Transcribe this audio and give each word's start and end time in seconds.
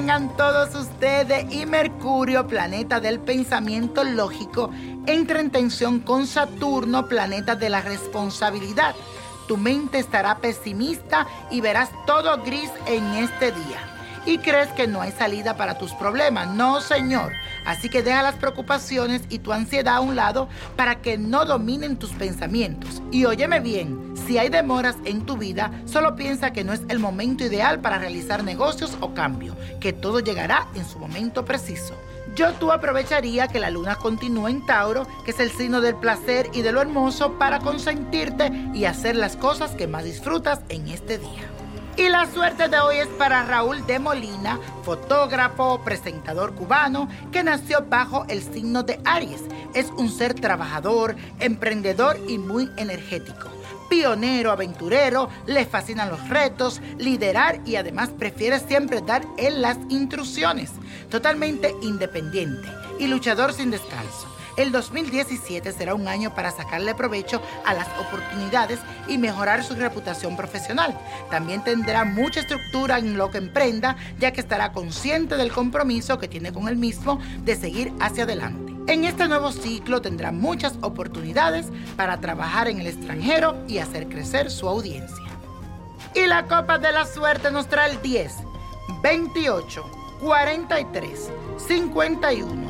tengan 0.00 0.36
todos 0.36 0.74
ustedes 0.74 1.52
y 1.52 1.66
Mercurio, 1.66 2.46
planeta 2.46 3.00
del 3.00 3.20
pensamiento 3.20 4.04
lógico, 4.04 4.70
entra 5.06 5.40
en 5.40 5.50
tensión 5.50 6.00
con 6.00 6.26
Saturno, 6.26 7.06
planeta 7.06 7.54
de 7.54 7.68
la 7.68 7.80
responsabilidad. 7.80 8.94
Tu 9.46 9.56
mente 9.56 9.98
estará 9.98 10.38
pesimista 10.38 11.26
y 11.50 11.60
verás 11.60 11.90
todo 12.06 12.42
gris 12.42 12.70
en 12.86 13.04
este 13.14 13.52
día 13.52 13.90
y 14.26 14.38
crees 14.38 14.68
que 14.68 14.86
no 14.86 15.00
hay 15.00 15.12
salida 15.12 15.56
para 15.56 15.78
tus 15.78 15.92
problemas. 15.92 16.48
No, 16.48 16.80
señor. 16.80 17.32
Así 17.64 17.88
que 17.88 18.02
deja 18.02 18.22
las 18.22 18.36
preocupaciones 18.36 19.22
y 19.28 19.38
tu 19.38 19.52
ansiedad 19.52 19.96
a 19.96 20.00
un 20.00 20.16
lado 20.16 20.48
para 20.76 21.02
que 21.02 21.18
no 21.18 21.44
dominen 21.44 21.96
tus 21.96 22.12
pensamientos. 22.12 23.02
Y 23.10 23.24
óyeme 23.24 23.60
bien, 23.60 24.09
si 24.30 24.38
hay 24.38 24.48
demoras 24.48 24.94
en 25.06 25.26
tu 25.26 25.36
vida, 25.36 25.72
solo 25.86 26.14
piensa 26.14 26.52
que 26.52 26.62
no 26.62 26.72
es 26.72 26.82
el 26.88 27.00
momento 27.00 27.42
ideal 27.42 27.80
para 27.80 27.98
realizar 27.98 28.44
negocios 28.44 28.96
o 29.00 29.12
cambio, 29.12 29.56
que 29.80 29.92
todo 29.92 30.20
llegará 30.20 30.68
en 30.76 30.84
su 30.84 31.00
momento 31.00 31.44
preciso. 31.44 31.96
Yo 32.36 32.52
tú 32.52 32.70
aprovecharía 32.70 33.48
que 33.48 33.58
la 33.58 33.70
luna 33.70 33.96
continúe 33.96 34.46
en 34.46 34.64
Tauro, 34.64 35.04
que 35.24 35.32
es 35.32 35.40
el 35.40 35.50
signo 35.50 35.80
del 35.80 35.96
placer 35.96 36.48
y 36.52 36.62
de 36.62 36.70
lo 36.70 36.80
hermoso, 36.80 37.40
para 37.40 37.58
consentirte 37.58 38.52
y 38.72 38.84
hacer 38.84 39.16
las 39.16 39.34
cosas 39.34 39.72
que 39.72 39.88
más 39.88 40.04
disfrutas 40.04 40.60
en 40.68 40.86
este 40.86 41.18
día. 41.18 41.59
Y 42.00 42.08
la 42.08 42.24
suerte 42.32 42.70
de 42.70 42.80
hoy 42.80 42.96
es 42.96 43.08
para 43.08 43.44
Raúl 43.44 43.86
de 43.86 43.98
Molina, 43.98 44.58
fotógrafo, 44.84 45.82
presentador 45.84 46.54
cubano, 46.54 47.10
que 47.30 47.42
nació 47.42 47.84
bajo 47.90 48.24
el 48.30 48.42
signo 48.42 48.82
de 48.82 48.98
Aries. 49.04 49.42
Es 49.74 49.90
un 49.98 50.08
ser 50.08 50.32
trabajador, 50.32 51.14
emprendedor 51.40 52.18
y 52.26 52.38
muy 52.38 52.70
energético. 52.78 53.50
Pionero, 53.90 54.50
aventurero, 54.50 55.28
le 55.44 55.66
fascinan 55.66 56.08
los 56.08 56.26
retos, 56.30 56.80
liderar 56.96 57.60
y 57.66 57.76
además 57.76 58.08
prefiere 58.08 58.60
siempre 58.60 59.02
dar 59.02 59.22
en 59.36 59.60
las 59.60 59.76
intrusiones. 59.90 60.70
Totalmente 61.10 61.74
independiente 61.82 62.66
y 62.98 63.08
luchador 63.08 63.52
sin 63.52 63.70
descanso. 63.70 64.39
El 64.56 64.72
2017 64.72 65.72
será 65.72 65.94
un 65.94 66.08
año 66.08 66.34
para 66.34 66.50
sacarle 66.50 66.94
provecho 66.94 67.40
a 67.64 67.74
las 67.74 67.88
oportunidades 67.98 68.80
y 69.08 69.18
mejorar 69.18 69.64
su 69.64 69.74
reputación 69.74 70.36
profesional. 70.36 70.98
También 71.30 71.62
tendrá 71.62 72.04
mucha 72.04 72.40
estructura 72.40 72.98
en 72.98 73.16
lo 73.16 73.30
que 73.30 73.38
emprenda, 73.38 73.96
ya 74.18 74.32
que 74.32 74.40
estará 74.40 74.72
consciente 74.72 75.36
del 75.36 75.52
compromiso 75.52 76.18
que 76.18 76.28
tiene 76.28 76.52
con 76.52 76.68
el 76.68 76.76
mismo 76.76 77.20
de 77.42 77.56
seguir 77.56 77.92
hacia 78.00 78.24
adelante. 78.24 78.70
En 78.86 79.04
este 79.04 79.28
nuevo 79.28 79.52
ciclo 79.52 80.02
tendrá 80.02 80.32
muchas 80.32 80.74
oportunidades 80.80 81.66
para 81.96 82.20
trabajar 82.20 82.66
en 82.68 82.80
el 82.80 82.88
extranjero 82.88 83.56
y 83.68 83.78
hacer 83.78 84.08
crecer 84.08 84.50
su 84.50 84.68
audiencia. 84.68 85.26
Y 86.14 86.26
la 86.26 86.46
copa 86.46 86.78
de 86.78 86.90
la 86.90 87.06
suerte 87.06 87.52
nos 87.52 87.68
trae 87.68 87.92
el 87.92 88.02
10, 88.02 88.32
28, 89.02 89.84
43, 90.20 91.30
51. 91.68 92.69